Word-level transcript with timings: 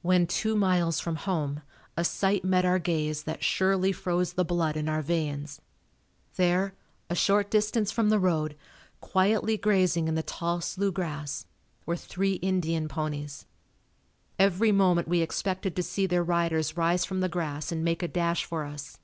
When 0.00 0.26
two 0.26 0.56
miles 0.56 0.98
from 0.98 1.16
home 1.16 1.60
a 1.94 2.02
sight 2.02 2.42
met 2.42 2.64
our 2.64 2.78
gaze 2.78 3.24
that 3.24 3.44
surely 3.44 3.92
froze 3.92 4.32
the 4.32 4.42
blood 4.42 4.78
in 4.78 4.88
our 4.88 5.02
veins. 5.02 5.60
There, 6.36 6.72
a 7.10 7.14
short 7.14 7.50
distance 7.50 7.92
from 7.92 8.08
the 8.08 8.18
road, 8.18 8.56
quietly 9.02 9.58
grazing 9.58 10.08
in 10.08 10.14
the 10.14 10.22
tall 10.22 10.62
slough 10.62 10.94
grass, 10.94 11.44
were 11.84 11.96
three 11.96 12.36
Indian 12.36 12.88
ponies. 12.88 13.44
Every 14.38 14.72
moment 14.72 15.06
we 15.06 15.20
expected 15.20 15.76
to 15.76 15.82
see 15.82 16.06
their 16.06 16.24
riders 16.24 16.78
rise 16.78 17.04
from 17.04 17.20
the 17.20 17.28
grass 17.28 17.70
and 17.70 17.84
make 17.84 18.02
a 18.02 18.08
dash 18.08 18.46
for 18.46 18.64
us. 18.64 18.96